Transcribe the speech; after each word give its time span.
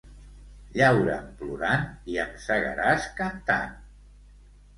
Llaura'm 0.77 1.27
plorant 1.41 1.85
i 2.15 2.17
em 2.25 2.33
segaràs 2.47 3.07
cantant. 3.21 3.79